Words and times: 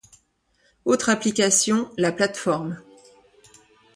Autre 0.83 1.09
explication, 1.09 1.87
la 1.95 2.11
plate-forme. 2.11 2.81